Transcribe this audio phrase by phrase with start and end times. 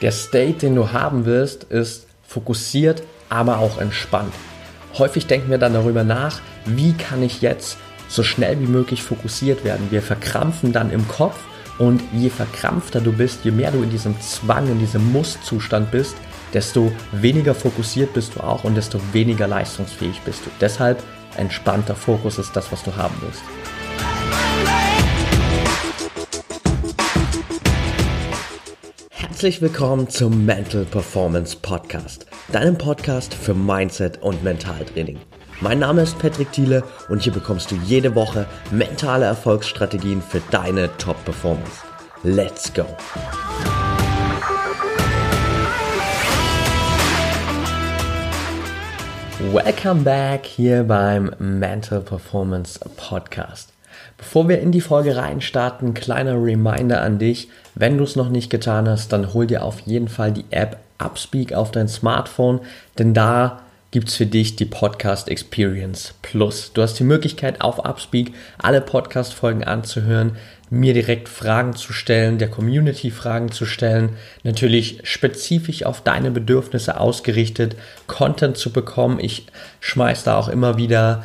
[0.00, 4.32] Der State, den du haben willst, ist fokussiert, aber auch entspannt.
[4.98, 7.76] Häufig denken wir dann darüber nach, wie kann ich jetzt
[8.08, 9.88] so schnell wie möglich fokussiert werden.
[9.90, 11.38] Wir verkrampfen dann im Kopf
[11.78, 16.16] und je verkrampfter du bist, je mehr du in diesem Zwang, in diesem Muss-Zustand bist,
[16.52, 20.50] desto weniger fokussiert bist du auch und desto weniger leistungsfähig bist du.
[20.60, 21.02] Deshalb
[21.36, 23.42] entspannter Fokus ist das, was du haben willst.
[29.40, 35.18] Herzlich willkommen zum Mental Performance Podcast, deinem Podcast für Mindset und Mentaltraining.
[35.62, 40.94] Mein Name ist Patrick Thiele und hier bekommst du jede Woche mentale Erfolgsstrategien für deine
[40.98, 41.80] Top-Performance.
[42.22, 42.84] Let's go!
[49.54, 53.72] Welcome back hier beim Mental Performance Podcast.
[54.18, 57.48] Bevor wir in die Folge reinstarten, kleiner Reminder an dich.
[57.74, 60.78] Wenn du es noch nicht getan hast, dann hol dir auf jeden Fall die App
[60.98, 62.60] Upspeak auf dein Smartphone,
[62.98, 66.72] denn da gibt es für dich die Podcast Experience Plus.
[66.72, 70.36] Du hast die Möglichkeit, auf Upspeak alle Podcast-Folgen anzuhören,
[70.70, 74.10] mir direkt Fragen zu stellen, der Community Fragen zu stellen,
[74.44, 77.74] natürlich spezifisch auf deine Bedürfnisse ausgerichtet,
[78.06, 79.18] Content zu bekommen.
[79.18, 79.46] Ich
[79.80, 81.24] schmeiß da auch immer wieder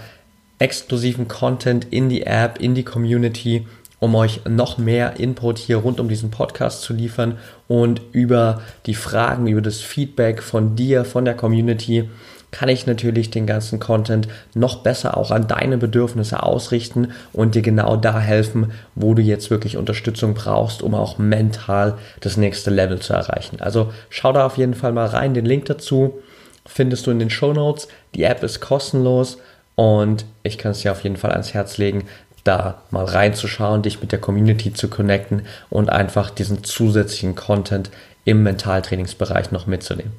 [0.59, 3.67] exklusiven Content in die App, in die Community,
[4.00, 8.95] um euch noch mehr Input hier rund um diesen Podcast zu liefern und über die
[8.95, 12.09] Fragen, über das Feedback von dir, von der Community
[12.56, 17.62] kann ich natürlich den ganzen Content noch besser auch an deine Bedürfnisse ausrichten und dir
[17.62, 23.00] genau da helfen, wo du jetzt wirklich Unterstützung brauchst, um auch mental das nächste Level
[23.00, 23.59] zu erreichen.
[23.59, 25.34] Also schau da auf jeden Fall mal rein.
[25.34, 26.22] Den Link dazu
[26.66, 27.90] findest du in den Show Notes.
[28.16, 29.38] Die App ist kostenlos
[29.76, 32.06] und ich kann es dir auf jeden Fall ans Herz legen,
[32.44, 37.90] da mal reinzuschauen, dich mit der Community zu connecten und einfach diesen zusätzlichen Content
[38.24, 40.14] im Mentaltrainingsbereich noch mitzunehmen.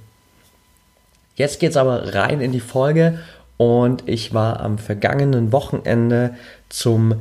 [1.36, 3.20] Jetzt geht es aber rein in die Folge
[3.56, 6.34] und ich war am vergangenen Wochenende
[6.68, 7.14] zum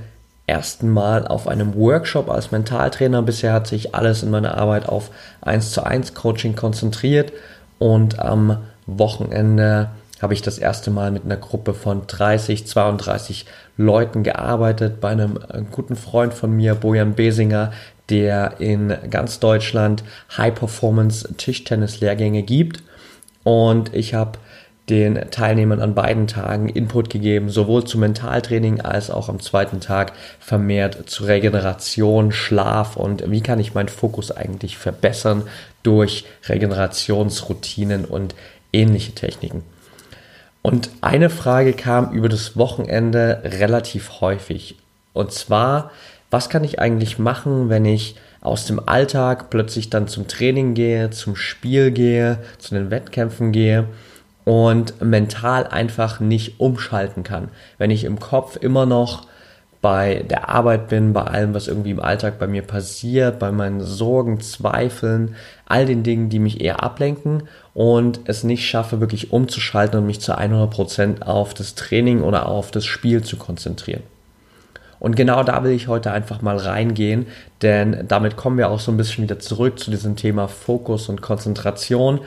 [0.48, 3.22] ersten Mal auf einem Workshop als Mentaltrainer.
[3.22, 7.32] Bisher hat sich alles in meiner Arbeit auf 1 zu 1 Coaching konzentriert
[7.80, 9.90] und am Wochenende
[10.22, 13.46] habe ich das erste Mal mit einer Gruppe von 30, 32
[13.78, 17.72] Leuten gearbeitet, bei einem äh, guten Freund von mir, Bojan Besinger,
[18.10, 20.04] der in ganz Deutschland
[20.38, 22.84] High-Performance-Tischtennis-Lehrgänge gibt.
[23.44, 24.40] Und ich habe
[24.90, 30.14] den Teilnehmern an beiden Tagen Input gegeben, sowohl zum Mentaltraining als auch am zweiten Tag
[30.40, 35.48] vermehrt zu Regeneration, Schlaf und wie kann ich meinen Fokus eigentlich verbessern
[35.82, 38.36] durch Regenerationsroutinen und
[38.72, 39.64] ähnliche Techniken.
[40.66, 44.78] Und eine Frage kam über das Wochenende relativ häufig.
[45.14, 45.92] Und zwar,
[46.32, 51.12] was kann ich eigentlich machen, wenn ich aus dem Alltag plötzlich dann zum Training gehe,
[51.12, 53.88] zum Spiel gehe, zu den Wettkämpfen gehe
[54.44, 57.50] und mental einfach nicht umschalten kann.
[57.78, 59.28] Wenn ich im Kopf immer noch
[59.82, 63.82] bei der Arbeit bin, bei allem, was irgendwie im Alltag bei mir passiert, bei meinen
[63.82, 67.44] Sorgen, Zweifeln, all den Dingen, die mich eher ablenken
[67.74, 72.72] und es nicht schaffe, wirklich umzuschalten und mich zu 100% auf das Training oder auf
[72.72, 74.02] das Spiel zu konzentrieren.
[75.00, 77.28] Und genau da will ich heute einfach mal reingehen,
[77.62, 81.22] denn damit kommen wir auch so ein bisschen wieder zurück zu diesem Thema Fokus und
[81.22, 82.22] Konzentration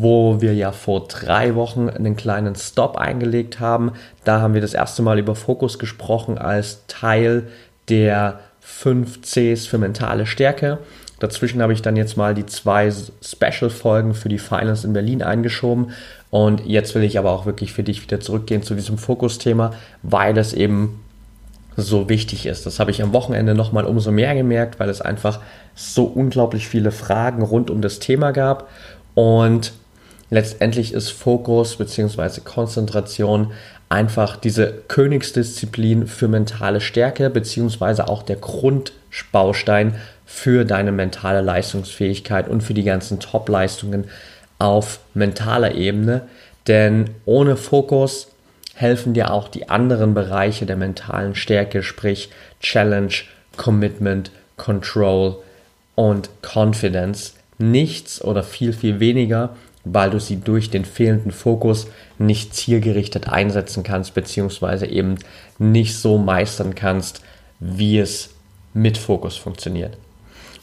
[0.00, 3.92] wo wir ja vor drei Wochen einen kleinen Stop eingelegt haben.
[4.24, 7.48] Da haben wir das erste Mal über Fokus gesprochen als Teil
[7.88, 10.78] der 5 Cs für mentale Stärke.
[11.18, 15.90] Dazwischen habe ich dann jetzt mal die zwei Special-Folgen für die Finals in Berlin eingeschoben.
[16.30, 19.72] Und jetzt will ich aber auch wirklich für dich wieder zurückgehen zu diesem Fokusthema,
[20.02, 21.00] weil es eben
[21.76, 22.66] so wichtig ist.
[22.66, 25.40] Das habe ich am Wochenende nochmal umso mehr gemerkt, weil es einfach
[25.74, 28.68] so unglaublich viele Fragen rund um das Thema gab.
[29.14, 29.72] Und
[30.30, 32.40] letztendlich ist Fokus bzw.
[32.40, 33.52] Konzentration
[33.88, 38.02] einfach diese Königsdisziplin für mentale Stärke bzw.
[38.02, 39.94] auch der Grundbaustein
[40.26, 44.04] für deine mentale Leistungsfähigkeit und für die ganzen Top-Leistungen
[44.58, 46.22] auf mentaler Ebene.
[46.66, 48.28] Denn ohne Fokus
[48.74, 52.30] helfen dir auch die anderen Bereiche der mentalen Stärke, sprich
[52.60, 53.12] Challenge,
[53.56, 55.36] Commitment, Control
[55.94, 59.56] und Confidence nichts oder viel, viel weniger,
[59.92, 61.86] weil du sie durch den fehlenden Fokus
[62.18, 65.16] nicht zielgerichtet einsetzen kannst, beziehungsweise eben
[65.58, 67.22] nicht so meistern kannst,
[67.60, 68.30] wie es
[68.74, 69.96] mit Fokus funktioniert.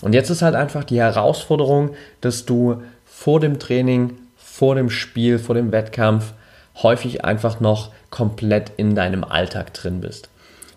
[0.01, 1.92] Und jetzt ist halt einfach die Herausforderung,
[2.22, 6.33] dass du vor dem Training, vor dem Spiel, vor dem Wettkampf
[6.81, 10.30] häufig einfach noch komplett in deinem Alltag drin bist.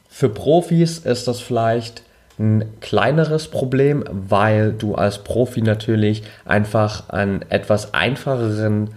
[0.08, 2.02] Für Profis ist das vielleicht
[2.38, 8.90] ein kleineres Problem, weil du als Profi natürlich einfach einen etwas einfacheren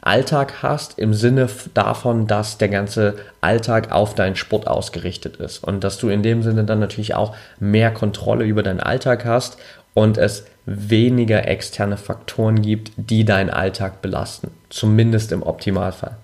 [0.00, 5.82] Alltag hast, im Sinne davon, dass der ganze Alltag auf deinen Sport ausgerichtet ist und
[5.82, 9.58] dass du in dem Sinne dann natürlich auch mehr Kontrolle über deinen Alltag hast
[9.94, 16.16] und es weniger externe Faktoren gibt, die deinen Alltag belasten, zumindest im Optimalfall.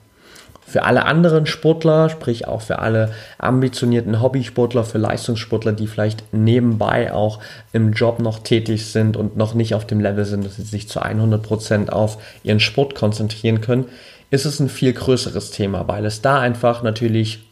[0.75, 7.15] Für alle anderen Sportler, sprich auch für alle ambitionierten Hobbysportler, für Leistungssportler, die vielleicht nebenbei
[7.15, 7.39] auch
[7.73, 10.89] im Job noch tätig sind und noch nicht auf dem Level sind, dass sie sich
[10.89, 13.85] zu 100 Prozent auf ihren Sport konzentrieren können,
[14.33, 17.45] ist es ein viel größeres Thema, weil es da einfach natürlich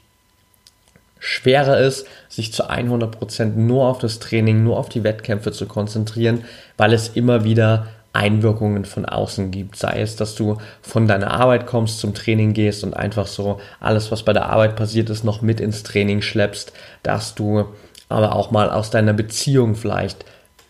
[1.21, 5.67] schwerer ist, sich zu 100 Prozent nur auf das Training, nur auf die Wettkämpfe zu
[5.67, 6.43] konzentrieren,
[6.77, 9.77] weil es immer wieder Einwirkungen von außen gibt.
[9.77, 14.11] Sei es, dass du von deiner Arbeit kommst, zum Training gehst und einfach so alles,
[14.11, 16.73] was bei der Arbeit passiert ist, noch mit ins Training schleppst,
[17.03, 17.67] dass du
[18.09, 20.25] aber auch mal aus deiner Beziehung vielleicht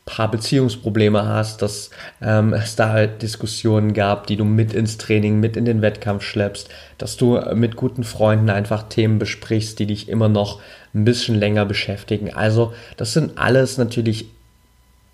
[0.05, 1.91] paar Beziehungsprobleme hast, dass
[2.21, 6.25] ähm, es da halt Diskussionen gab, die du mit ins Training, mit in den Wettkampf
[6.25, 6.69] schleppst,
[6.99, 10.61] dass du mit guten Freunden einfach Themen besprichst, die dich immer noch
[10.93, 12.35] ein bisschen länger beschäftigen.
[12.35, 14.27] Also das sind alles natürlich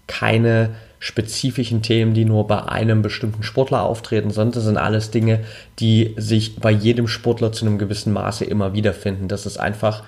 [0.06, 5.40] keine spezifischen Themen, die nur bei einem bestimmten Sportler auftreten, sondern das sind alles Dinge,
[5.78, 9.28] die sich bei jedem Sportler zu einem gewissen Maße immer wiederfinden.
[9.28, 10.02] Das ist einfach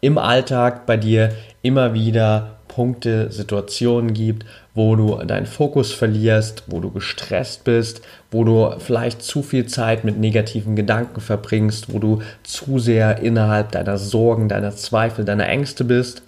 [0.00, 1.32] im Alltag bei dir
[1.62, 4.44] immer wieder Punkte, Situationen gibt,
[4.74, 10.04] wo du deinen Fokus verlierst, wo du gestresst bist, wo du vielleicht zu viel Zeit
[10.04, 15.84] mit negativen Gedanken verbringst, wo du zu sehr innerhalb deiner Sorgen, deiner Zweifel, deiner Ängste
[15.84, 16.22] bist,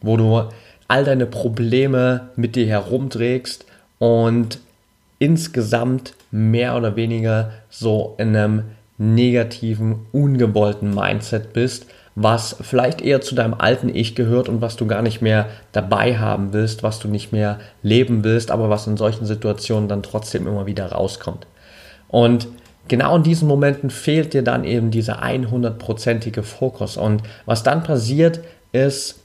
[0.00, 0.48] wo du
[0.88, 3.66] all deine Probleme mit dir herumträgst
[3.98, 4.58] und
[5.18, 8.62] insgesamt mehr oder weniger so in einem
[8.98, 14.86] negativen, ungewollten Mindset bist, was vielleicht eher zu deinem alten Ich gehört und was du
[14.86, 18.96] gar nicht mehr dabei haben willst, was du nicht mehr leben willst, aber was in
[18.96, 21.46] solchen Situationen dann trotzdem immer wieder rauskommt.
[22.08, 22.46] Und
[22.86, 26.96] genau in diesen Momenten fehlt dir dann eben dieser 100%ige Fokus.
[26.96, 28.40] Und was dann passiert,
[28.70, 29.23] ist,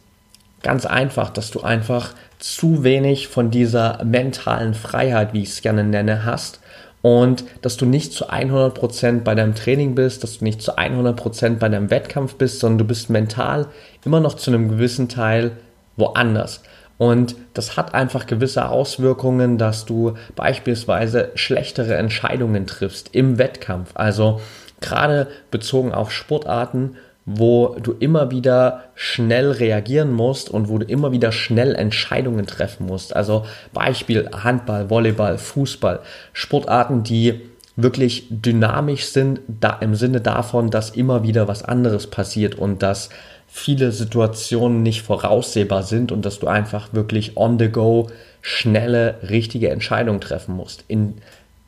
[0.61, 5.83] Ganz einfach, dass du einfach zu wenig von dieser mentalen Freiheit, wie ich es gerne
[5.83, 6.59] nenne, hast
[7.01, 11.57] und dass du nicht zu 100% bei deinem Training bist, dass du nicht zu 100%
[11.57, 13.67] bei deinem Wettkampf bist, sondern du bist mental
[14.03, 15.51] immer noch zu einem gewissen Teil
[15.95, 16.61] woanders.
[16.97, 23.91] Und das hat einfach gewisse Auswirkungen, dass du beispielsweise schlechtere Entscheidungen triffst im Wettkampf.
[23.93, 24.41] Also
[24.81, 26.97] gerade bezogen auf Sportarten,
[27.31, 32.87] wo du immer wieder schnell reagieren musst und wo du immer wieder schnell Entscheidungen treffen
[32.87, 33.15] musst.
[33.15, 35.99] Also Beispiel Handball, Volleyball, Fußball,
[36.33, 37.41] Sportarten, die
[37.75, 43.09] wirklich dynamisch sind, da im Sinne davon, dass immer wieder was anderes passiert und dass
[43.47, 48.09] viele Situationen nicht voraussehbar sind und dass du einfach wirklich on the go
[48.41, 50.83] schnelle, richtige Entscheidungen treffen musst.
[50.87, 51.15] In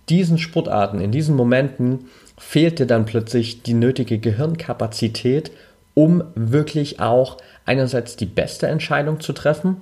[0.10, 2.10] diesen Sportarten, in diesen Momenten
[2.42, 5.52] fehlt dir dann plötzlich die nötige Gehirnkapazität,
[5.94, 9.78] um wirklich auch einerseits die beste Entscheidung zu treffen,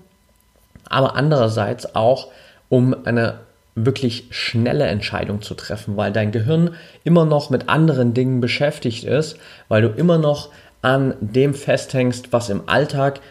[0.90, 2.28] aber andererseits auch
[2.68, 3.40] um eine
[3.76, 6.76] wirklich schnelle Entscheidung zu treffen, weil dein Gehirn
[7.06, 9.38] immer noch mit anderen Dingen beschäftigt ist,
[9.70, 10.50] weil du immer noch
[10.82, 13.22] an dem festhängst, was im Alltag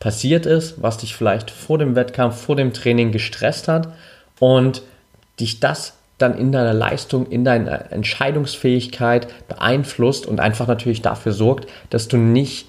[0.00, 3.88] passiert ist, was dich vielleicht vor dem Wettkampf, vor dem Training gestresst hat
[4.40, 4.82] und
[5.38, 11.68] dich das dann in deiner Leistung, in deiner Entscheidungsfähigkeit beeinflusst und einfach natürlich dafür sorgt,
[11.90, 12.68] dass du nicht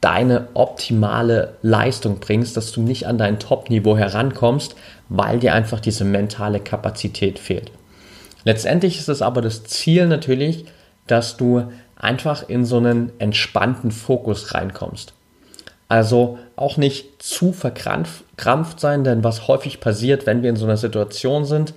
[0.00, 4.74] deine optimale Leistung bringst, dass du nicht an dein Top-Niveau herankommst,
[5.08, 7.70] weil dir einfach diese mentale Kapazität fehlt.
[8.44, 10.64] Letztendlich ist es aber das Ziel natürlich,
[11.06, 15.12] dass du einfach in so einen entspannten Fokus reinkommst.
[15.88, 20.78] Also auch nicht zu verkrampft sein, denn was häufig passiert, wenn wir in so einer
[20.78, 21.74] Situation sind,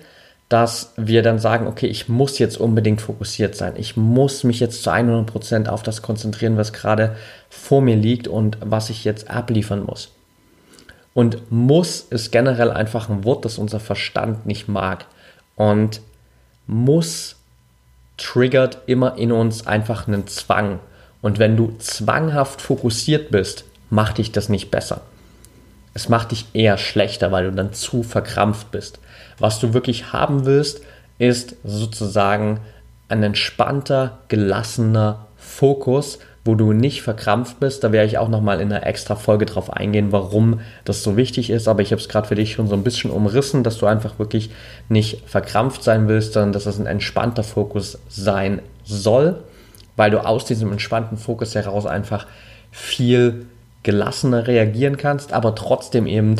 [0.50, 3.74] dass wir dann sagen, okay, ich muss jetzt unbedingt fokussiert sein.
[3.78, 7.16] Ich muss mich jetzt zu 100% auf das konzentrieren, was gerade
[7.50, 10.12] vor mir liegt und was ich jetzt abliefern muss.
[11.14, 15.06] Und muss ist generell einfach ein Wort, das unser Verstand nicht mag.
[15.56, 16.02] Und
[16.68, 17.38] muss
[18.18, 20.80] triggert immer in uns einfach einen Zwang.
[21.22, 25.02] Und wenn du zwanghaft fokussiert bist, macht dich das nicht besser.
[25.96, 29.00] Es macht dich eher schlechter, weil du dann zu verkrampft bist.
[29.40, 30.82] Was du wirklich haben willst,
[31.18, 32.60] ist sozusagen
[33.08, 37.84] ein entspannter, gelassener Fokus, wo du nicht verkrampft bist.
[37.84, 41.50] Da werde ich auch nochmal in einer extra Folge drauf eingehen, warum das so wichtig
[41.50, 41.68] ist.
[41.68, 44.20] Aber ich habe es gerade für dich schon so ein bisschen umrissen, dass du einfach
[44.20, 44.52] wirklich
[44.90, 49.44] nicht verkrampft sein willst, sondern dass es ein entspannter Fokus sein soll,
[49.96, 52.28] weil du aus diesem entspannten Fokus heraus einfach
[52.70, 53.46] viel
[53.86, 56.38] gelassener reagieren kannst, aber trotzdem eben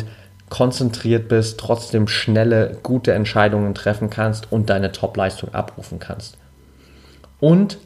[0.50, 6.36] konzentriert bist, trotzdem schnelle, gute Entscheidungen treffen kannst und deine Topleistung abrufen kannst.
[7.40, 7.78] Und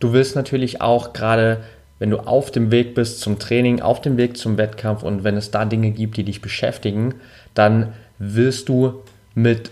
[0.00, 1.60] du willst natürlich auch gerade,
[1.98, 5.36] wenn du auf dem Weg bist zum Training, auf dem Weg zum Wettkampf und wenn
[5.36, 7.14] es da Dinge gibt, die dich beschäftigen,
[7.54, 9.02] dann willst du
[9.34, 9.70] mit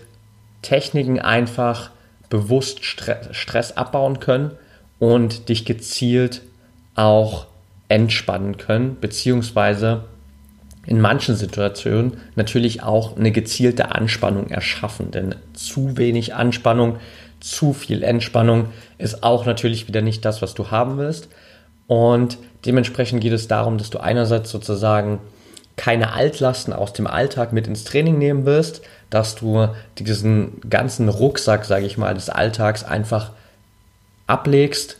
[0.61, 1.91] Techniken einfach
[2.29, 4.51] bewusst Stress abbauen können
[4.99, 6.41] und dich gezielt
[6.95, 7.47] auch
[7.93, 10.05] entspannen können, beziehungsweise
[10.87, 15.11] in manchen Situationen natürlich auch eine gezielte Anspannung erschaffen.
[15.11, 16.97] Denn zu wenig Anspannung,
[17.39, 21.29] zu viel Entspannung ist auch natürlich wieder nicht das, was du haben willst.
[21.85, 25.19] Und dementsprechend geht es darum, dass du einerseits sozusagen
[25.75, 28.81] keine Altlasten aus dem Alltag mit ins Training nehmen wirst,
[29.11, 29.67] dass du
[29.99, 33.33] diesen ganzen Rucksack, sage ich mal, des Alltags einfach
[34.25, 34.97] ablegst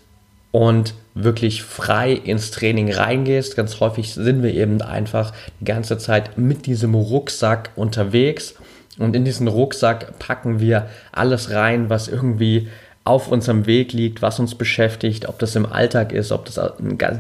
[0.52, 3.56] und wirklich frei ins Training reingehst.
[3.56, 8.56] Ganz häufig sind wir eben einfach die ganze Zeit mit diesem Rucksack unterwegs
[8.98, 12.68] und in diesen Rucksack packen wir alles rein, was irgendwie
[13.06, 16.72] auf unserem Weg liegt, was uns beschäftigt, ob das im Alltag ist, ob das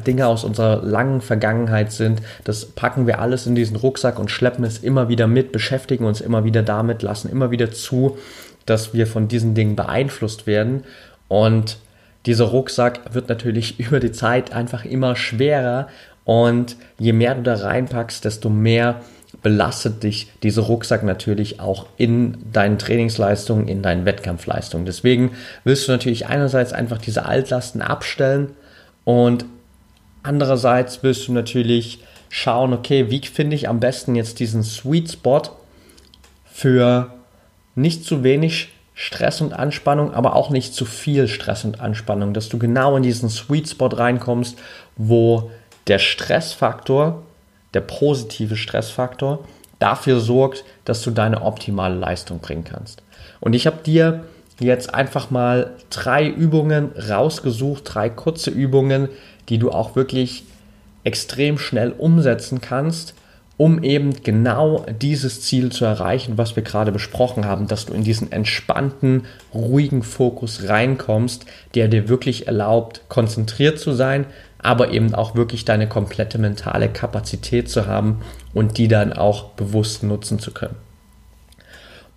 [0.05, 2.21] Dinge aus unserer langen Vergangenheit sind.
[2.45, 6.21] Das packen wir alles in diesen Rucksack und schleppen es immer wieder mit, beschäftigen uns
[6.21, 8.17] immer wieder damit, lassen immer wieder zu,
[8.65, 10.83] dass wir von diesen Dingen beeinflusst werden
[11.27, 11.77] und
[12.25, 15.87] dieser Rucksack wird natürlich über die Zeit einfach immer schwerer
[16.25, 19.01] und je mehr du da reinpackst, desto mehr
[19.41, 24.85] belastet dich dieser Rucksack natürlich auch in deinen Trainingsleistungen, in deinen Wettkampfleistungen.
[24.85, 25.31] Deswegen
[25.63, 28.51] willst du natürlich einerseits einfach diese Altlasten abstellen
[29.03, 29.45] und
[30.21, 31.99] andererseits willst du natürlich
[32.29, 35.41] schauen, okay, wie finde ich am besten jetzt diesen Sweet Spot
[36.45, 37.13] für
[37.75, 38.69] nicht zu wenig
[39.03, 43.03] Stress und Anspannung, aber auch nicht zu viel Stress und Anspannung, dass du genau in
[43.03, 44.57] diesen Sweet Spot reinkommst,
[44.95, 45.51] wo
[45.87, 47.21] der Stressfaktor,
[47.73, 49.43] der positive Stressfaktor,
[49.79, 53.03] dafür sorgt, dass du deine optimale Leistung bringen kannst.
[53.41, 54.23] Und ich habe dir
[54.61, 59.09] jetzt einfach mal drei Übungen rausgesucht, drei kurze Übungen,
[59.49, 60.45] die du auch wirklich
[61.03, 63.15] extrem schnell umsetzen kannst,
[63.57, 68.03] um eben genau dieses Ziel zu erreichen, was wir gerade besprochen haben, dass du in
[68.03, 71.45] diesen entspannten, ruhigen Fokus reinkommst,
[71.75, 74.25] der dir wirklich erlaubt, konzentriert zu sein,
[74.57, 78.21] aber eben auch wirklich deine komplette mentale Kapazität zu haben
[78.53, 80.75] und die dann auch bewusst nutzen zu können.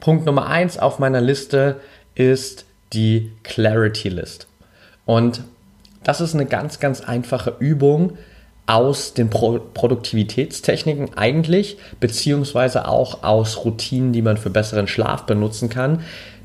[0.00, 1.80] Punkt Nummer eins auf meiner Liste
[2.14, 4.46] ist die Clarity List.
[5.04, 5.42] Und
[6.02, 8.16] das ist eine ganz, ganz einfache Übung,
[8.66, 15.68] aus den Pro Produktivitätstechniken eigentlich, beziehungsweise auch aus Routinen, die man für besseren Schlaf benutzen
[15.68, 16.00] kann.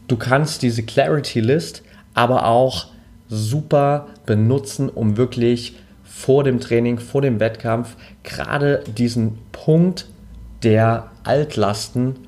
[0.08, 2.88] Du kannst diese Clarity List aber auch
[3.30, 10.08] super benutzen, um wirklich vor dem Training, vor dem Wettkampf gerade diesen Punkt
[10.62, 12.28] der Altlasten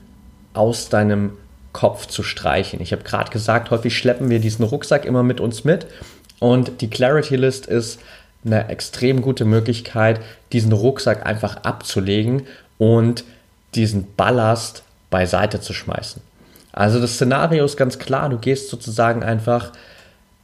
[0.53, 1.33] aus deinem
[1.73, 2.81] Kopf zu streichen.
[2.81, 5.87] Ich habe gerade gesagt, häufig schleppen wir diesen Rucksack immer mit uns mit
[6.39, 7.99] und die Clarity List ist
[8.45, 10.19] eine extrem gute Möglichkeit,
[10.51, 12.43] diesen Rucksack einfach abzulegen
[12.77, 13.23] und
[13.75, 16.21] diesen Ballast beiseite zu schmeißen.
[16.71, 19.71] Also das Szenario ist ganz klar, du gehst sozusagen einfach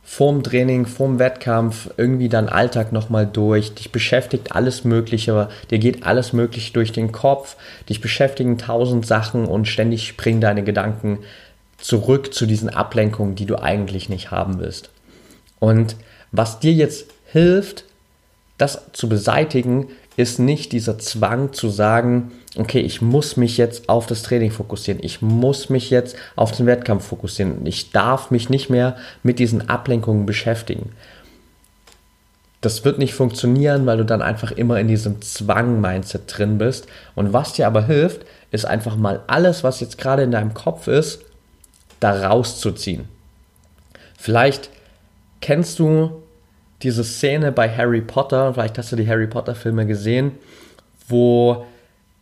[0.03, 6.03] vorm Training, vorm Wettkampf irgendwie deinen Alltag nochmal durch, dich beschäftigt alles Mögliche, dir geht
[6.03, 7.57] alles Mögliche durch den Kopf,
[7.89, 11.19] dich beschäftigen tausend Sachen und ständig springen deine Gedanken
[11.77, 14.89] zurück zu diesen Ablenkungen, die du eigentlich nicht haben willst.
[15.59, 15.95] Und
[16.31, 17.85] was dir jetzt hilft,
[18.59, 19.87] das zu beseitigen,
[20.17, 24.99] ist nicht dieser Zwang zu sagen, okay, ich muss mich jetzt auf das Training fokussieren,
[25.01, 29.69] ich muss mich jetzt auf den Wettkampf fokussieren, ich darf mich nicht mehr mit diesen
[29.69, 30.91] Ablenkungen beschäftigen.
[32.61, 36.87] Das wird nicht funktionieren, weil du dann einfach immer in diesem Zwang-Mindset drin bist.
[37.15, 40.89] Und was dir aber hilft, ist einfach mal alles, was jetzt gerade in deinem Kopf
[40.89, 41.21] ist,
[42.01, 43.07] da rauszuziehen.
[44.17, 44.69] Vielleicht
[45.39, 46.18] kennst du
[46.81, 50.31] diese Szene bei Harry Potter, vielleicht hast du die Harry Potter Filme gesehen,
[51.07, 51.65] wo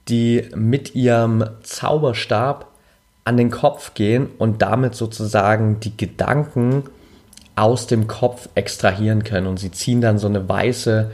[0.08, 2.68] die mit ihrem Zauberstab
[3.26, 6.84] an den Kopf gehen und damit sozusagen die Gedanken
[7.56, 9.48] aus dem Kopf extrahieren können.
[9.48, 11.12] Und sie ziehen dann so eine weiße,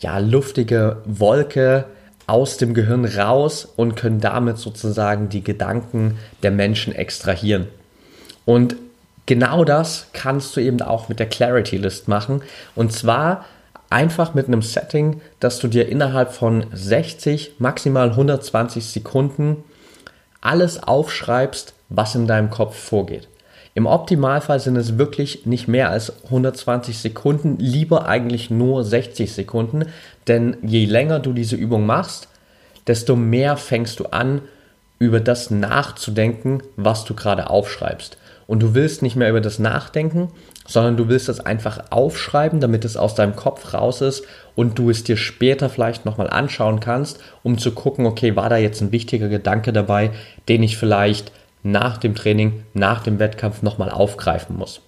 [0.00, 1.84] ja, luftige Wolke
[2.26, 7.68] aus dem Gehirn raus und können damit sozusagen die Gedanken der Menschen extrahieren.
[8.44, 8.76] Und
[9.26, 12.42] genau das kannst du eben auch mit der Clarity List machen.
[12.74, 13.44] Und zwar
[13.90, 19.64] einfach mit einem Setting, dass du dir innerhalb von 60, maximal 120 Sekunden
[20.40, 23.28] alles aufschreibst, was in deinem Kopf vorgeht.
[23.74, 29.84] Im Optimalfall sind es wirklich nicht mehr als 120 Sekunden, lieber eigentlich nur 60 Sekunden,
[30.28, 32.28] denn je länger du diese Übung machst,
[32.86, 34.40] desto mehr fängst du an,
[34.98, 38.16] über das nachzudenken, was du gerade aufschreibst.
[38.46, 40.30] Und du willst nicht mehr über das nachdenken,
[40.66, 44.24] sondern du willst es einfach aufschreiben, damit es aus deinem Kopf raus ist
[44.54, 48.56] und du es dir später vielleicht nochmal anschauen kannst, um zu gucken, okay, war da
[48.56, 50.10] jetzt ein wichtiger Gedanke dabei,
[50.48, 54.80] den ich vielleicht nach dem Training, nach dem Wettkampf nochmal aufgreifen muss.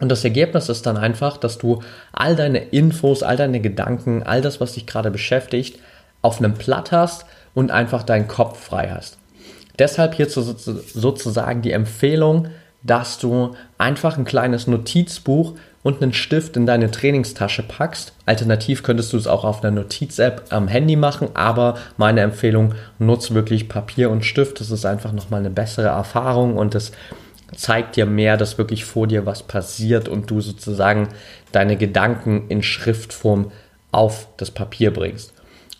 [0.00, 1.82] Und das Ergebnis ist dann einfach, dass du
[2.12, 5.80] all deine Infos, all deine Gedanken, all das, was dich gerade beschäftigt,
[6.22, 9.18] auf einem Blatt hast und einfach deinen Kopf frei hast.
[9.78, 12.48] Deshalb hier sozusagen die Empfehlung,
[12.82, 18.12] dass du einfach ein kleines Notizbuch und einen Stift in deine Trainingstasche packst.
[18.26, 23.34] Alternativ könntest du es auch auf einer Notiz-App am Handy machen, aber meine Empfehlung, nutze
[23.34, 24.60] wirklich Papier und Stift.
[24.60, 26.92] Das ist einfach nochmal eine bessere Erfahrung und es
[27.56, 31.08] zeigt dir mehr, dass wirklich vor dir was passiert und du sozusagen
[31.52, 33.50] deine Gedanken in Schriftform
[33.90, 35.32] auf das Papier bringst.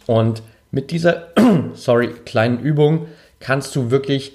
[0.07, 1.29] Und mit dieser,
[1.75, 3.07] sorry, kleinen Übung
[3.41, 4.33] kannst du wirklich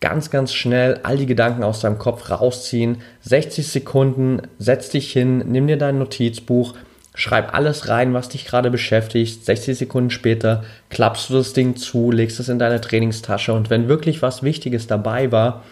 [0.00, 2.98] ganz, ganz schnell all die Gedanken aus deinem Kopf rausziehen.
[3.22, 6.74] 60 Sekunden, setz dich hin, nimm dir dein Notizbuch,
[7.14, 9.44] schreib alles rein, was dich gerade beschäftigt.
[9.44, 13.88] 60 Sekunden später klappst du das Ding zu, legst es in deine Trainingstasche und wenn
[13.88, 15.64] wirklich was Wichtiges dabei war,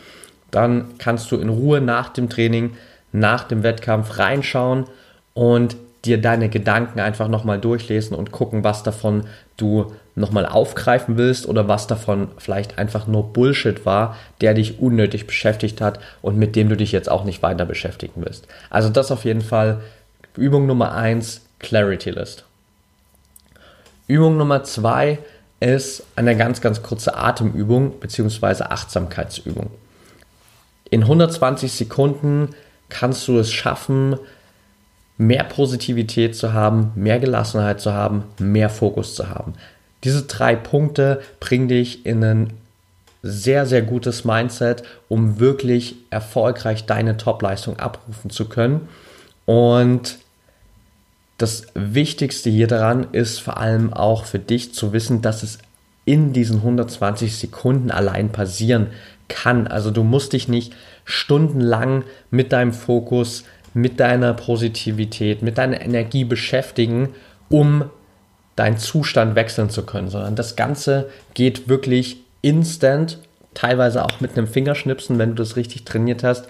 [0.50, 2.76] dann kannst du in Ruhe nach dem Training,
[3.12, 4.86] nach dem Wettkampf reinschauen
[5.34, 9.24] und dir deine Gedanken einfach nochmal durchlesen und gucken, was davon
[9.56, 15.26] du nochmal aufgreifen willst oder was davon vielleicht einfach nur Bullshit war, der dich unnötig
[15.26, 18.46] beschäftigt hat und mit dem du dich jetzt auch nicht weiter beschäftigen willst.
[18.70, 19.80] Also das auf jeden Fall
[20.36, 22.44] Übung Nummer 1, Clarity List.
[24.06, 25.18] Übung Nummer 2
[25.60, 28.64] ist eine ganz, ganz kurze Atemübung bzw.
[28.64, 29.70] Achtsamkeitsübung.
[30.90, 32.50] In 120 Sekunden
[32.88, 34.16] kannst du es schaffen,
[35.16, 39.54] mehr Positivität zu haben, mehr Gelassenheit zu haben, mehr Fokus zu haben.
[40.04, 42.52] Diese drei Punkte bringen dich in ein
[43.22, 48.88] sehr, sehr gutes Mindset, um wirklich erfolgreich deine Topleistung abrufen zu können.
[49.46, 50.18] Und
[51.38, 55.58] das Wichtigste hier daran ist vor allem auch für dich zu wissen, dass es
[56.04, 58.88] in diesen 120 Sekunden allein passieren
[59.28, 59.66] kann.
[59.66, 60.74] Also du musst dich nicht
[61.06, 67.08] stundenlang mit deinem Fokus, mit deiner Positivität, mit deiner Energie beschäftigen,
[67.48, 67.86] um
[68.56, 73.18] deinen Zustand wechseln zu können, sondern das Ganze geht wirklich instant,
[73.54, 76.46] teilweise auch mit einem Fingerschnipsen, wenn du das richtig trainiert hast.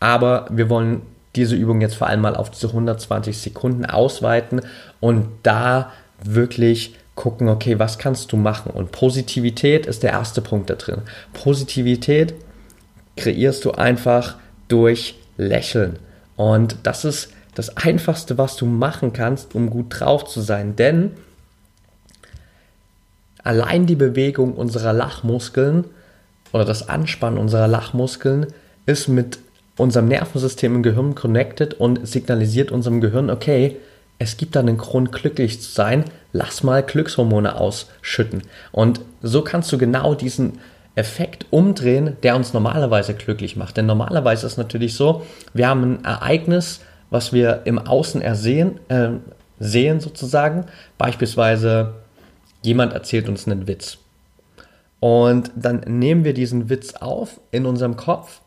[0.00, 1.02] Aber wir wollen
[1.34, 4.62] diese Übung jetzt vor allem mal auf diese 120 Sekunden ausweiten
[5.00, 8.70] und da wirklich gucken, okay, was kannst du machen?
[8.70, 11.02] Und Positivität ist der erste Punkt da drin.
[11.32, 12.34] Positivität
[13.16, 14.36] kreierst du einfach
[14.68, 15.98] durch Lächeln.
[16.36, 20.76] Und das ist das Einfachste, was du machen kannst, um gut drauf zu sein.
[20.76, 21.12] Denn
[23.46, 25.84] allein die Bewegung unserer Lachmuskeln
[26.52, 28.46] oder das Anspannen unserer Lachmuskeln
[28.86, 29.38] ist mit
[29.76, 33.76] unserem Nervensystem im Gehirn connected und signalisiert unserem Gehirn, okay,
[34.18, 38.42] es gibt da einen Grund, glücklich zu sein, lass mal Glückshormone ausschütten.
[38.72, 40.58] Und so kannst du genau diesen
[40.94, 43.76] Effekt umdrehen, der uns normalerweise glücklich macht.
[43.76, 46.80] Denn normalerweise ist es natürlich so, wir haben ein Ereignis,
[47.10, 49.10] was wir im Außen ersehen, äh,
[49.58, 50.64] sehen sozusagen,
[50.96, 51.94] beispielsweise
[52.66, 53.98] jemand erzählt uns einen Witz.
[55.00, 58.40] Und dann nehmen wir diesen Witz auf in unserem Kopf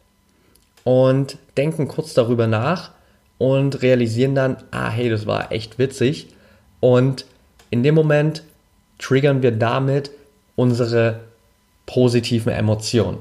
[0.84, 2.92] und denken kurz darüber nach
[3.38, 6.28] und realisieren dann, ah hey, das war echt witzig.
[6.82, 7.26] Und
[7.70, 8.44] in dem Moment
[8.98, 10.12] triggern wir damit
[10.56, 11.22] unsere
[11.86, 13.18] positiven Emotionen.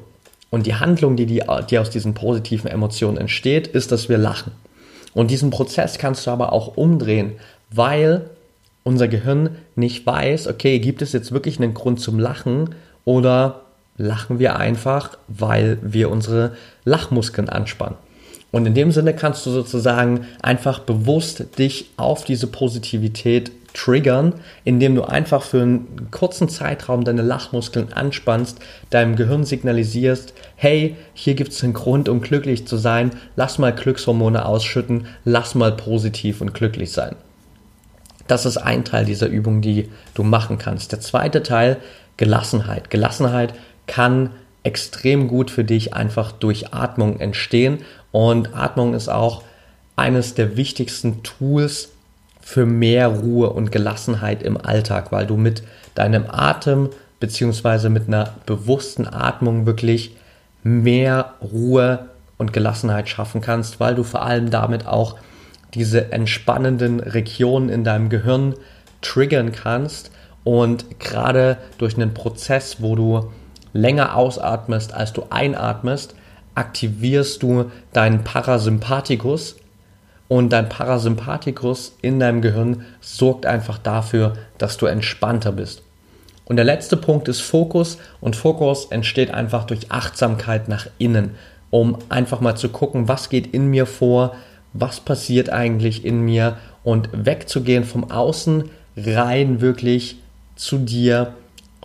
[0.51, 4.53] Und die Handlung, die, die, die aus diesen positiven Emotionen entsteht, ist, dass wir lachen.
[5.15, 7.33] Und diesen Prozess kannst du aber auch umdrehen,
[7.71, 8.31] weil
[8.89, 12.75] unser Gehirn nicht weiß, okay, gibt es jetzt wirklich einen Grund zum Lachen
[13.05, 13.67] oder
[13.99, 16.53] lachen wir einfach, weil wir unsere
[16.85, 17.99] Lachmuskeln anspannen.
[18.51, 24.33] Und in dem Sinne kannst du sozusagen einfach bewusst dich auf diese Positivität triggern,
[24.65, 31.35] indem du einfach für einen kurzen Zeitraum deine Lachmuskeln anspannst, deinem Gehirn signalisierst, hey, hier
[31.35, 36.41] gibt es einen Grund, um glücklich zu sein, lass mal Glückshormone ausschütten, lass mal positiv
[36.41, 37.17] und glücklich sein.
[38.29, 40.93] Das ist ein Teil dieser Übung, die du machen kannst.
[40.93, 41.79] Der zweite Teil,
[42.17, 42.91] Gelassenheit.
[42.91, 43.55] Gelassenheit
[43.87, 44.31] kann
[44.63, 47.79] extrem gut für dich einfach durch Atmung entstehen.
[48.13, 49.43] Und Atmung ist auch
[49.97, 51.89] eines der wichtigsten Tools
[52.41, 55.63] für mehr Ruhe und Gelassenheit im Alltag, weil du mit
[55.95, 57.89] deinem Atem bzw.
[57.89, 60.17] mit einer bewussten Atmung wirklich
[60.63, 65.17] mehr Ruhe und Gelassenheit schaffen kannst, weil du vor allem damit auch
[65.75, 68.55] diese entspannenden Regionen in deinem Gehirn
[69.01, 70.11] triggern kannst
[70.45, 73.31] und gerade durch einen Prozess, wo du
[73.73, 76.15] länger ausatmest, als du einatmest,
[76.55, 79.57] aktivierst du deinen Parasympathikus
[80.27, 85.83] und dein Parasympathikus in deinem Gehirn sorgt einfach dafür, dass du entspannter bist.
[86.45, 91.35] Und der letzte Punkt ist Fokus und Fokus entsteht einfach durch Achtsamkeit nach innen,
[91.71, 94.35] um einfach mal zu gucken, was geht in mir vor,
[94.73, 100.17] was passiert eigentlich in mir und wegzugehen vom Außen rein wirklich
[100.57, 101.35] zu dir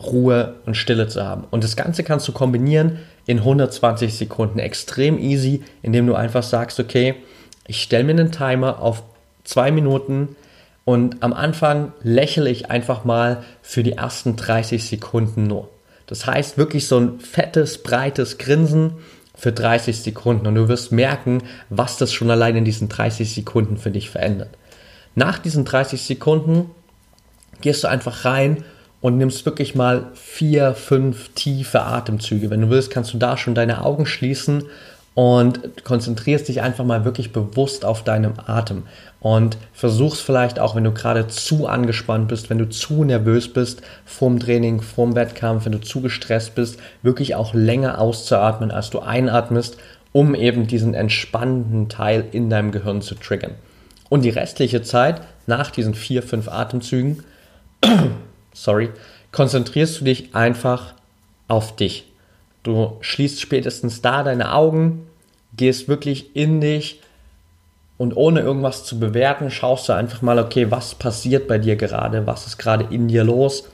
[0.02, 1.46] Ruhe und Stille zu haben.
[1.52, 6.80] Und das Ganze kannst du kombinieren in 120 Sekunden extrem easy, indem du einfach sagst,
[6.80, 7.16] okay,
[7.68, 9.04] ich stelle mir einen Timer auf
[9.44, 10.36] zwei Minuten
[10.86, 15.70] und am Anfang lächle ich einfach mal für die ersten 30 Sekunden nur.
[16.08, 18.96] Das heißt wirklich so ein fettes, breites Grinsen
[19.36, 23.78] für 30 Sekunden und du wirst merken, was das schon allein in diesen 30 Sekunden
[23.78, 24.50] für dich verändert.
[25.16, 26.72] Nach diesen 30 Sekunden
[27.62, 28.64] gehst du einfach rein
[29.02, 32.50] und nimmst wirklich mal vier, fünf tiefe Atemzüge.
[32.50, 34.64] Wenn du willst, kannst du da schon deine Augen schließen
[35.16, 38.84] und konzentrierst dich einfach mal wirklich bewusst auf deinem Atem
[39.20, 43.82] und versuchst vielleicht auch, wenn du gerade zu angespannt bist, wenn du zu nervös bist
[44.06, 49.00] vorm Training, vorm Wettkampf, wenn du zu gestresst bist, wirklich auch länger auszuatmen, als du
[49.00, 49.78] einatmest,
[50.12, 53.54] um eben diesen entspannenden Teil in deinem Gehirn zu triggern.
[54.10, 57.24] Und die restliche Zeit nach diesen vier, fünf Atemzügen
[58.54, 58.90] sorry,
[59.32, 60.94] konzentrierst du dich einfach
[61.48, 62.06] auf dich.
[62.64, 65.08] Du schließt spätestens da deine Augen,
[65.56, 67.02] gehst wirklich in dich
[67.98, 72.26] und ohne irgendwas zu bewerten, schaust du einfach mal, okay, was passiert bei dir gerade,
[72.26, 73.66] was ist gerade in dir los,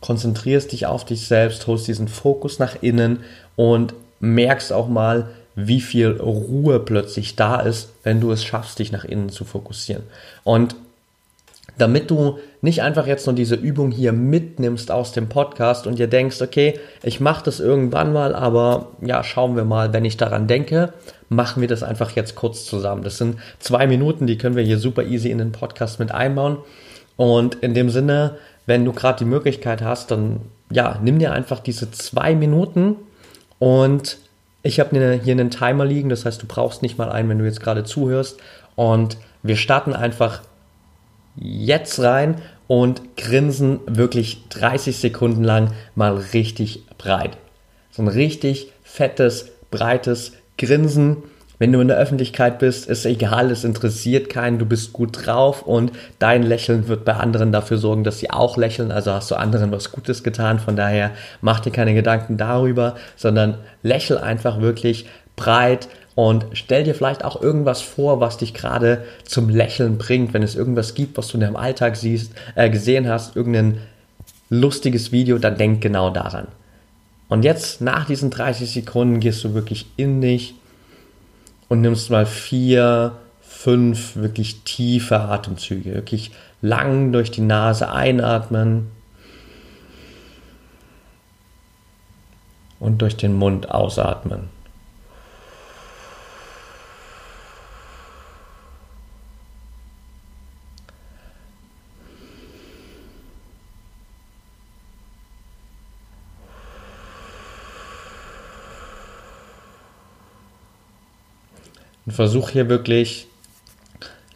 [0.00, 3.20] konzentrierst dich auf dich selbst, holst diesen Fokus nach innen
[3.56, 8.92] und merkst auch mal, wie viel Ruhe plötzlich da ist, wenn du es schaffst, dich
[8.92, 10.04] nach innen zu fokussieren.
[10.44, 10.76] Und
[11.78, 16.08] damit du nicht einfach jetzt nur diese Übung hier mitnimmst aus dem Podcast und dir
[16.08, 20.46] denkst, okay, ich mache das irgendwann mal, aber ja, schauen wir mal, wenn ich daran
[20.46, 20.92] denke,
[21.28, 23.02] machen wir das einfach jetzt kurz zusammen.
[23.04, 26.58] Das sind zwei Minuten, die können wir hier super easy in den Podcast mit einbauen.
[27.16, 28.36] Und in dem Sinne,
[28.66, 32.96] wenn du gerade die Möglichkeit hast, dann ja, nimm dir einfach diese zwei Minuten
[33.58, 34.18] und
[34.62, 37.44] ich habe hier einen Timer liegen, das heißt, du brauchst nicht mal einen, wenn du
[37.44, 38.38] jetzt gerade zuhörst.
[38.74, 40.42] Und wir starten einfach
[41.40, 47.38] jetzt rein und grinsen wirklich 30 Sekunden lang mal richtig breit.
[47.90, 51.18] So ein richtig fettes, breites Grinsen.
[51.58, 55.62] Wenn du in der Öffentlichkeit bist, ist egal, es interessiert keinen, du bist gut drauf
[55.62, 59.34] und dein Lächeln wird bei anderen dafür sorgen, dass sie auch lächeln, also hast du
[59.34, 65.06] anderen was Gutes getan, von daher mach dir keine Gedanken darüber, sondern lächel einfach wirklich
[65.34, 70.42] breit und stell dir vielleicht auch irgendwas vor, was dich gerade zum Lächeln bringt, wenn
[70.42, 73.78] es irgendwas gibt, was du in deinem Alltag siehst, äh, gesehen hast, irgendein
[74.50, 76.48] lustiges Video, dann denk genau daran.
[77.28, 80.56] Und jetzt nach diesen 30 Sekunden gehst du wirklich in dich
[81.68, 88.88] und nimmst mal vier, fünf wirklich tiefe Atemzüge, wirklich lang durch die Nase einatmen
[92.80, 94.57] und durch den Mund ausatmen.
[112.18, 113.28] Versuch hier wirklich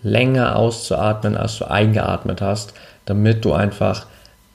[0.04, 2.74] länger auszuatmen, als du eingeatmet hast,
[3.06, 4.06] damit du einfach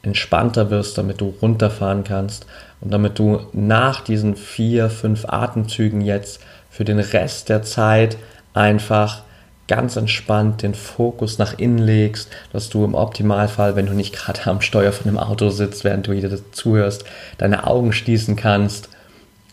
[0.01, 2.45] entspannter wirst, damit du runterfahren kannst
[2.79, 8.15] und damit du nach diesen vier, fünf Atemzügen jetzt für den Rest der Zeit
[8.53, 9.23] einfach
[9.67, 14.47] ganz entspannt den Fokus nach innen legst, dass du im Optimalfall, wenn du nicht gerade
[14.47, 17.03] am Steuer von einem Auto sitzt, während du hier zuhörst,
[17.39, 18.87] deine Augen schließen kannst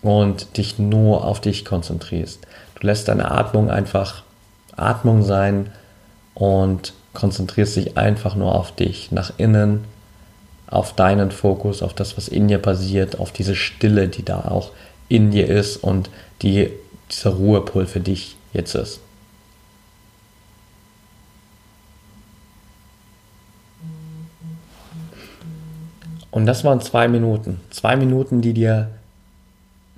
[0.05, 2.47] und dich nur auf dich konzentrierst.
[2.79, 4.23] Du lässt deine Atmung einfach
[4.77, 5.73] Atmung sein
[6.35, 9.85] und konzentrierst dich einfach nur auf dich, nach innen,
[10.67, 14.73] auf deinen Fokus, auf das, was in dir passiert, auf diese Stille, die da auch
[15.09, 16.11] in dir ist und
[16.43, 16.71] die
[17.11, 19.01] dieser Ruhepol für dich jetzt ist.
[26.31, 27.61] Und das waren zwei Minuten.
[27.71, 28.91] Zwei Minuten, die dir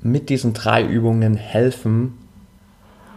[0.03, 2.15] mit diesen drei Übungen helfen,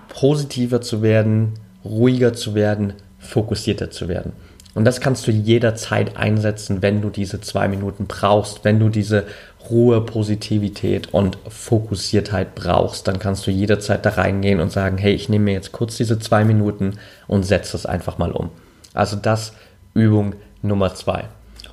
[0.10, 1.54] positiver zu werden,
[1.86, 4.34] ruhiger zu werden, fokussierter zu werden.
[4.76, 9.26] Und das kannst du jederzeit einsetzen, wenn du diese zwei Minuten brauchst, wenn du diese
[9.70, 15.28] Ruhe, Positivität und Fokussiertheit brauchst, dann kannst du jederzeit da reingehen und sagen, hey, ich
[15.28, 16.94] nehme mir jetzt kurz diese zwei Minuten
[17.28, 18.52] und setze das einfach mal um.
[18.94, 19.54] Also das
[19.94, 21.26] Übung Nummer zwei.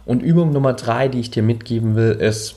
[0.04, 2.56] Und Übung Nummer drei, die ich dir mitgeben will, ist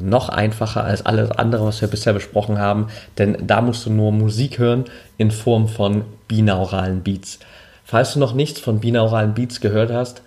[0.00, 4.12] noch einfacher als alles andere, was wir bisher besprochen haben, denn da musst du nur
[4.12, 4.84] Musik hören
[5.18, 7.38] in Form von binauralen Beats.
[7.84, 10.22] Falls du noch nichts von binauralen Beats gehört hast,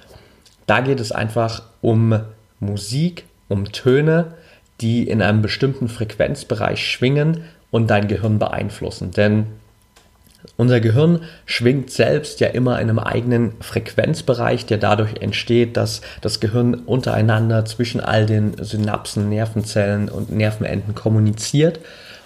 [0.65, 2.19] da geht es einfach um
[2.59, 4.33] Musik, um Töne,
[4.81, 9.11] die in einem bestimmten Frequenzbereich schwingen und dein Gehirn beeinflussen.
[9.11, 9.47] Denn
[10.57, 16.39] unser Gehirn schwingt selbst ja immer in einem eigenen Frequenzbereich, der dadurch entsteht, dass das
[16.39, 21.79] Gehirn untereinander zwischen all den Synapsen, Nervenzellen und Nervenenden kommuniziert.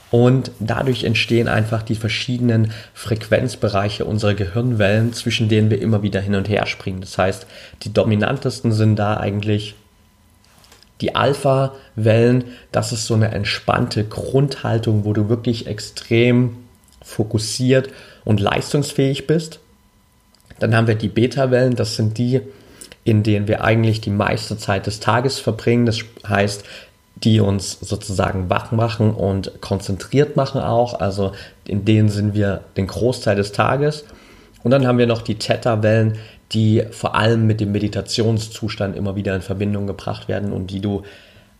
[0.10, 6.36] Und dadurch entstehen einfach die verschiedenen Frequenzbereiche unserer Gehirnwellen, zwischen denen wir immer wieder hin
[6.36, 7.01] und her springen.
[7.01, 7.45] Das heißt,
[7.84, 9.75] die dominantesten sind da eigentlich
[11.01, 12.45] die Alpha-Wellen.
[12.71, 16.66] Das ist so eine entspannte Grundhaltung, wo du wirklich extrem
[17.08, 17.89] fokussiert
[18.26, 19.60] und leistungsfähig bist.
[20.60, 22.41] Dann haben wir die Beta-Wellen, das sind die,
[23.04, 25.86] in denen wir eigentlich die meiste Zeit des Tages verbringen.
[25.86, 26.65] Das heißt,
[27.15, 31.00] die uns sozusagen wach machen und konzentriert machen auch.
[31.00, 31.32] Also
[31.65, 34.04] in denen sind wir den Großteil des Tages.
[34.63, 36.17] Und dann haben wir noch die Theta-Wellen,
[36.52, 41.04] die vor allem mit dem Meditationszustand immer wieder in Verbindung gebracht werden und die du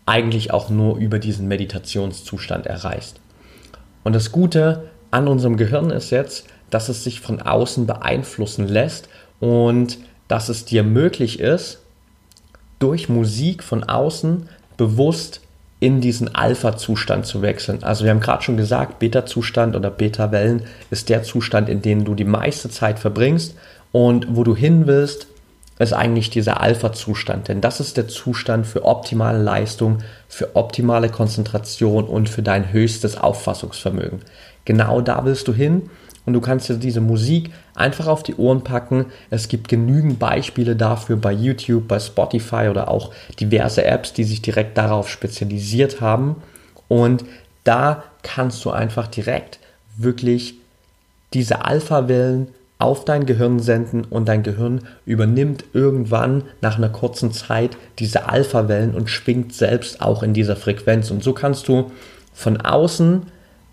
[0.04, 3.20] eigentlich auch nur über diesen Meditationszustand erreichst.
[4.04, 9.08] Und das Gute an unserem Gehirn ist jetzt, dass es sich von außen beeinflussen lässt
[9.40, 11.78] und dass es dir möglich ist,
[12.78, 15.40] durch Musik von außen bewusst
[15.80, 17.82] in diesen Alpha-Zustand zu wechseln.
[17.82, 22.14] Also wir haben gerade schon gesagt, Beta-Zustand oder Beta-Wellen ist der Zustand, in dem du
[22.14, 23.54] die meiste Zeit verbringst
[23.92, 25.28] und wo du hin willst,
[25.78, 27.46] ist eigentlich dieser Alpha-Zustand.
[27.46, 33.16] Denn das ist der Zustand für optimale Leistung, für optimale Konzentration und für dein höchstes
[33.16, 34.20] Auffassungsvermögen.
[34.68, 35.88] Genau da willst du hin
[36.26, 39.06] und du kannst dir diese Musik einfach auf die Ohren packen.
[39.30, 44.42] Es gibt genügend Beispiele dafür bei YouTube, bei Spotify oder auch diverse Apps, die sich
[44.42, 46.36] direkt darauf spezialisiert haben.
[46.86, 47.24] Und
[47.64, 49.58] da kannst du einfach direkt
[49.96, 50.56] wirklich
[51.32, 57.78] diese Alpha-Wellen auf dein Gehirn senden und dein Gehirn übernimmt irgendwann nach einer kurzen Zeit
[57.98, 61.10] diese Alpha-Wellen und schwingt selbst auch in dieser Frequenz.
[61.10, 61.90] Und so kannst du
[62.34, 63.22] von außen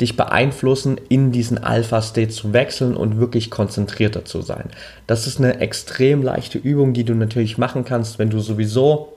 [0.01, 4.69] dich beeinflussen, in diesen Alpha-State zu wechseln und wirklich konzentrierter zu sein.
[5.07, 9.13] Das ist eine extrem leichte Übung, die du natürlich machen kannst, wenn du sowieso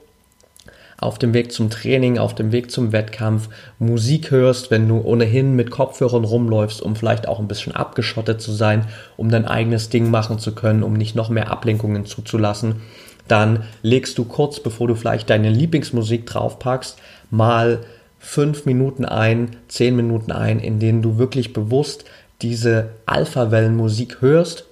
[1.01, 5.55] auf dem Weg zum Training, auf dem Weg zum Wettkampf Musik hörst, wenn du ohnehin
[5.55, 8.87] mit Kopfhörern rumläufst, um vielleicht auch ein bisschen abgeschottet zu sein,
[9.17, 12.83] um dein eigenes Ding machen zu können, um nicht noch mehr Ablenkungen zuzulassen,
[13.29, 16.99] dann legst du kurz bevor du vielleicht deine Lieblingsmusik draufpackst,
[17.31, 17.81] mal
[18.19, 22.05] fünf Minuten ein, zehn Minuten ein, in denen du wirklich bewusst
[22.43, 24.65] diese Alpha-Wellen-Musik hörst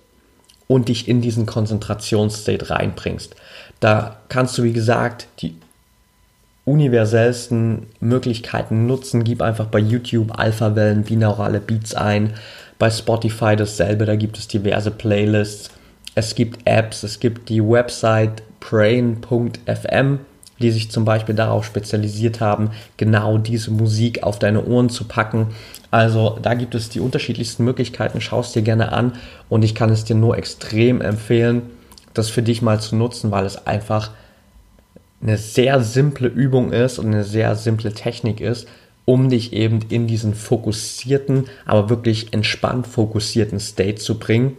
[0.68, 3.36] und dich in diesen Konzentrationsstate reinbringst.
[3.80, 5.54] Da kannst du, wie gesagt, die
[6.64, 9.22] universellsten Möglichkeiten nutzen.
[9.22, 12.34] Gib einfach bei YouTube Alpha-Wellen, binaurale Beats ein.
[12.78, 15.70] Bei Spotify dasselbe, da gibt es diverse Playlists.
[16.14, 20.18] Es gibt Apps, es gibt die Website brain.fm
[20.60, 25.48] die sich zum Beispiel darauf spezialisiert haben, genau diese Musik auf deine Ohren zu packen.
[25.90, 29.12] Also da gibt es die unterschiedlichsten Möglichkeiten, schau es dir gerne an
[29.48, 31.62] und ich kann es dir nur extrem empfehlen,
[32.14, 34.10] das für dich mal zu nutzen, weil es einfach
[35.22, 38.68] eine sehr simple Übung ist und eine sehr simple Technik ist,
[39.04, 44.56] um dich eben in diesen fokussierten, aber wirklich entspannt fokussierten State zu bringen,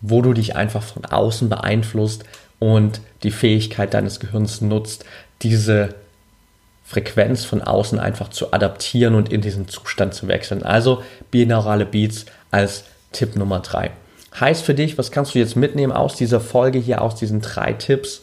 [0.00, 2.24] wo du dich einfach von außen beeinflusst
[2.58, 5.04] und die Fähigkeit deines Gehirns nutzt,
[5.42, 5.94] diese
[6.84, 10.62] Frequenz von außen einfach zu adaptieren und in diesen Zustand zu wechseln.
[10.62, 13.92] Also binaurale Beats als Tipp Nummer drei.
[14.38, 17.72] Heißt für dich, was kannst du jetzt mitnehmen aus dieser Folge hier, aus diesen drei
[17.72, 18.22] Tipps?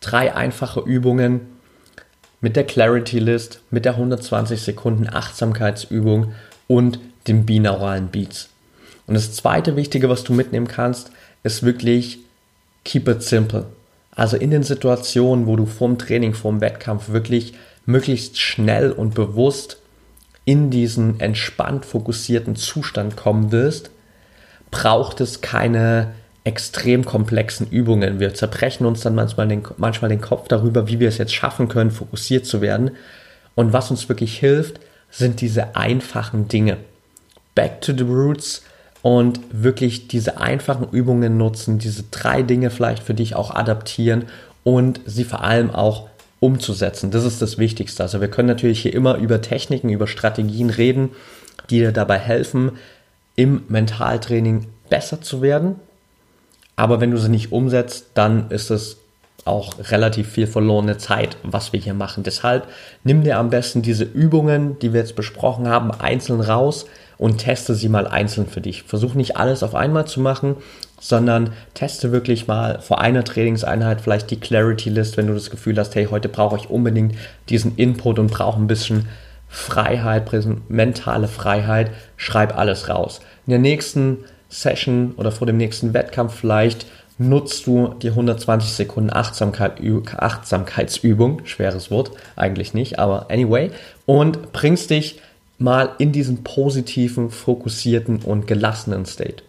[0.00, 1.40] Drei einfache Übungen
[2.40, 6.34] mit der Clarity List, mit der 120 Sekunden Achtsamkeitsübung
[6.68, 8.48] und den binauralen Beats.
[9.06, 11.10] Und das zweite Wichtige, was du mitnehmen kannst,
[11.42, 12.18] ist wirklich
[12.84, 13.66] keep it simple.
[14.18, 17.54] Also in den Situationen, wo du vorm Training, vorm Wettkampf wirklich
[17.86, 19.76] möglichst schnell und bewusst
[20.44, 23.92] in diesen entspannt fokussierten Zustand kommen willst,
[24.72, 28.18] braucht es keine extrem komplexen Übungen.
[28.18, 31.68] Wir zerbrechen uns dann manchmal den, manchmal den Kopf darüber, wie wir es jetzt schaffen
[31.68, 32.90] können, fokussiert zu werden.
[33.54, 34.80] Und was uns wirklich hilft,
[35.12, 36.78] sind diese einfachen Dinge.
[37.54, 38.64] Back to the roots,
[39.02, 44.24] und wirklich diese einfachen Übungen nutzen, diese drei Dinge vielleicht für dich auch adaptieren
[44.64, 46.08] und sie vor allem auch
[46.40, 47.10] umzusetzen.
[47.10, 48.02] Das ist das Wichtigste.
[48.02, 51.10] Also wir können natürlich hier immer über Techniken, über Strategien reden,
[51.70, 52.72] die dir dabei helfen,
[53.36, 55.76] im Mentaltraining besser zu werden.
[56.76, 58.98] Aber wenn du sie nicht umsetzt, dann ist es
[59.44, 62.22] auch relativ viel verlorene Zeit, was wir hier machen.
[62.22, 62.68] Deshalb
[63.02, 66.86] nimm dir am besten diese Übungen, die wir jetzt besprochen haben, einzeln raus
[67.18, 68.84] und teste sie mal einzeln für dich.
[68.84, 70.56] Versuch nicht alles auf einmal zu machen,
[71.00, 75.78] sondern teste wirklich mal vor einer Trainingseinheit vielleicht die Clarity List, wenn du das Gefühl
[75.78, 77.16] hast, hey, heute brauche ich unbedingt
[77.48, 79.08] diesen Input und brauche ein bisschen
[79.48, 80.30] Freiheit,
[80.68, 83.20] mentale Freiheit, schreib alles raus.
[83.46, 86.86] In der nächsten Session oder vor dem nächsten Wettkampf vielleicht
[87.18, 89.80] nutzt du die 120 Sekunden Achtsamkeit,
[90.16, 93.70] Achtsamkeitsübung, schweres Wort, eigentlich nicht, aber anyway,
[94.06, 95.20] und bringst dich
[95.58, 99.42] mal in diesen positiven, fokussierten und gelassenen State.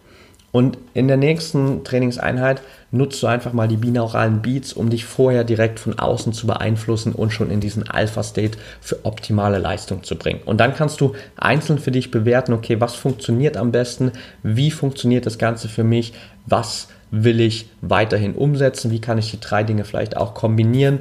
[0.52, 5.44] Und in der nächsten Trainingseinheit nutzt du einfach mal die binauralen Beats, um dich vorher
[5.44, 10.40] direkt von außen zu beeinflussen und schon in diesen Alpha-State für optimale Leistung zu bringen.
[10.44, 14.10] Und dann kannst du einzeln für dich bewerten, okay, was funktioniert am besten,
[14.42, 16.14] wie funktioniert das Ganze für mich,
[16.46, 21.00] was will ich weiterhin umsetzen, wie kann ich die drei Dinge vielleicht auch kombinieren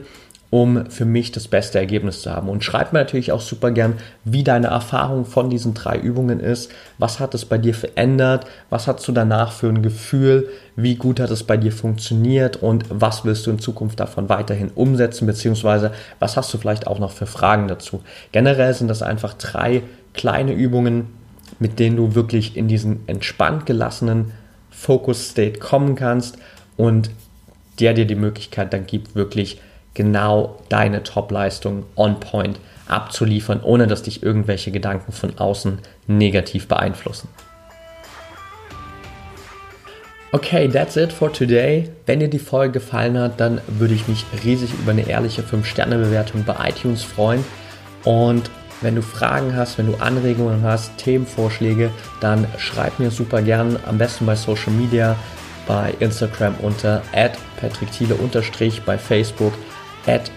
[0.51, 2.49] um für mich das beste Ergebnis zu haben.
[2.49, 6.71] Und schreib mir natürlich auch super gern, wie deine Erfahrung von diesen drei Übungen ist.
[6.97, 8.45] Was hat es bei dir verändert?
[8.71, 10.49] Was hast du danach für ein Gefühl?
[10.75, 12.57] Wie gut hat es bei dir funktioniert?
[12.57, 15.27] Und was willst du in Zukunft davon weiterhin umsetzen?
[15.27, 18.01] Beziehungsweise was hast du vielleicht auch noch für Fragen dazu?
[18.31, 19.83] Generell sind das einfach drei
[20.15, 21.07] kleine Übungen,
[21.59, 24.31] mit denen du wirklich in diesen entspannt gelassenen
[24.71, 26.37] Focus State kommen kannst
[26.75, 27.11] und
[27.79, 29.61] der dir die Möglichkeit dann gibt, wirklich
[29.93, 37.29] genau deine Top-Leistung on point abzuliefern, ohne dass dich irgendwelche Gedanken von außen negativ beeinflussen.
[40.31, 41.89] Okay, that's it for today.
[42.05, 46.43] Wenn dir die Folge gefallen hat, dann würde ich mich riesig über eine ehrliche 5-Sterne-Bewertung
[46.43, 47.43] bei iTunes freuen.
[48.03, 51.89] Und wenn du Fragen hast, wenn du Anregungen hast, Themenvorschläge,
[52.21, 55.15] dann schreib mir super gern, am besten bei Social Media,
[55.67, 57.01] bei Instagram unter
[57.59, 58.15] patrickthiele
[58.85, 59.53] bei Facebook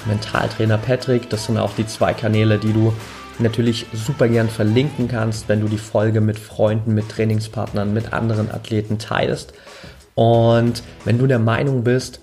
[0.07, 1.31] Mentaltrainer Patrick.
[1.31, 2.93] Das sind auch die zwei Kanäle, die du
[3.39, 8.51] natürlich super gern verlinken kannst, wenn du die Folge mit Freunden, mit Trainingspartnern, mit anderen
[8.51, 9.53] Athleten teilst.
[10.15, 12.21] Und wenn du der Meinung bist,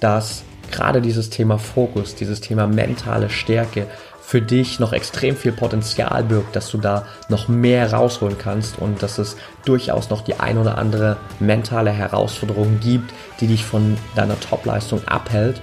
[0.00, 3.86] dass gerade dieses Thema Fokus, dieses Thema mentale Stärke
[4.22, 9.02] für dich noch extrem viel Potenzial birgt, dass du da noch mehr rausholen kannst und
[9.02, 14.38] dass es durchaus noch die ein oder andere mentale Herausforderung gibt, die dich von deiner
[14.40, 15.60] Topleistung abhält,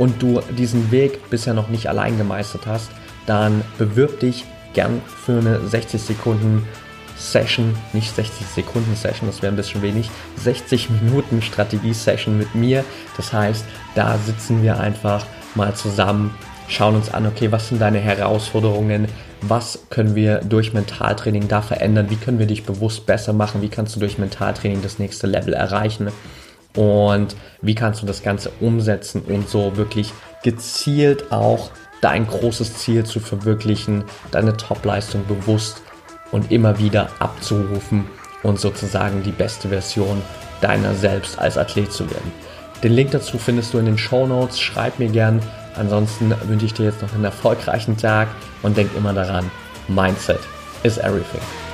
[0.00, 2.90] und du diesen Weg bisher noch nicht allein gemeistert hast,
[3.26, 6.66] dann bewirb dich gern für eine 60 Sekunden
[7.18, 12.54] Session, nicht 60 Sekunden Session, das wäre ein bisschen wenig, 60 Minuten Strategie Session mit
[12.54, 12.82] mir.
[13.18, 13.62] Das heißt,
[13.94, 16.34] da sitzen wir einfach mal zusammen,
[16.66, 19.06] schauen uns an, okay, was sind deine Herausforderungen,
[19.42, 23.68] was können wir durch Mentaltraining da verändern, wie können wir dich bewusst besser machen, wie
[23.68, 26.08] kannst du durch Mentaltraining das nächste Level erreichen
[26.76, 33.04] und wie kannst du das Ganze umsetzen und so wirklich gezielt auch dein großes Ziel
[33.04, 35.82] zu verwirklichen, deine Topleistung bewusst
[36.30, 38.06] und immer wieder abzurufen
[38.42, 40.22] und sozusagen die beste Version
[40.60, 42.32] deiner selbst als Athlet zu werden.
[42.82, 44.58] Den Link dazu findest du in den Show Notes.
[44.58, 45.42] Schreib mir gern.
[45.76, 48.28] Ansonsten wünsche ich dir jetzt noch einen erfolgreichen Tag
[48.62, 49.50] und denk immer daran,
[49.88, 50.40] Mindset
[50.82, 51.69] is everything.